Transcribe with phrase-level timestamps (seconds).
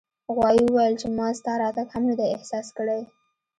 [0.33, 3.01] غوایي وویل چې ما ستا راتګ هم نه دی احساس کړی.